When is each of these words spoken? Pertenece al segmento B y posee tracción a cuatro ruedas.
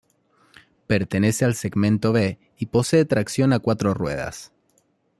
Pertenece 0.87 1.45
al 1.45 1.53
segmento 1.53 2.11
B 2.11 2.39
y 2.57 2.65
posee 2.65 3.05
tracción 3.05 3.53
a 3.53 3.59
cuatro 3.59 3.93
ruedas. 3.93 4.51